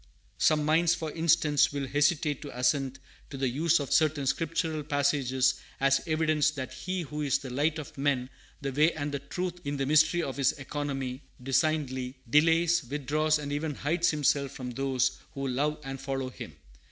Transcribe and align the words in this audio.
Some 0.39 0.65
minds, 0.65 0.95
for 0.95 1.11
instance, 1.11 1.71
will 1.71 1.85
hesitate 1.85 2.41
to 2.41 2.59
assent 2.59 2.97
to 3.29 3.37
the 3.37 3.47
use 3.47 3.79
of 3.79 3.93
certain 3.93 4.25
Scriptural 4.25 4.81
passages 4.81 5.61
as 5.79 6.01
evidence 6.07 6.49
that 6.49 6.73
He 6.73 7.01
who 7.03 7.21
is 7.21 7.37
the 7.37 7.51
Light 7.51 7.77
of 7.77 7.95
men, 7.99 8.31
the 8.61 8.71
Way 8.71 8.93
and 8.93 9.11
the 9.11 9.19
Truth, 9.19 9.61
in 9.63 9.77
the 9.77 9.85
mystery 9.85 10.23
of 10.23 10.37
His 10.37 10.53
economy, 10.53 11.21
designedly 11.43 12.15
"delays, 12.27 12.83
withdraws, 12.83 13.37
and 13.37 13.51
even 13.53 13.75
hides 13.75 14.09
Himself 14.09 14.51
from 14.53 14.71
those 14.71 15.19
who 15.35 15.47
love 15.47 15.79
and 15.83 16.01
follow 16.01 16.31
Him." 16.31 16.57